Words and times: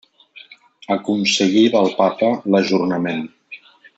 Aconseguí 0.95 1.61
del 1.75 1.93
Papa 2.01 2.31
l’ajornament. 2.55 3.25